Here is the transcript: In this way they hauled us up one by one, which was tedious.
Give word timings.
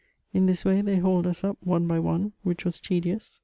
In 0.33 0.47
this 0.47 0.65
way 0.65 0.81
they 0.81 0.97
hauled 0.97 1.27
us 1.27 1.43
up 1.43 1.59
one 1.63 1.85
by 1.85 1.99
one, 1.99 2.31
which 2.41 2.65
was 2.65 2.79
tedious. 2.79 3.39